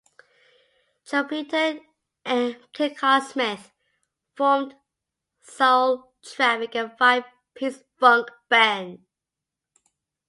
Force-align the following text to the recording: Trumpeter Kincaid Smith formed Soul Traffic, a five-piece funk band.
Trumpeter 1.05 1.79
Kincaid 2.25 3.21
Smith 3.21 3.71
formed 4.35 4.73
Soul 5.43 6.15
Traffic, 6.23 6.73
a 6.73 6.89
five-piece 6.97 7.83
funk 7.99 8.31
band. 8.49 9.05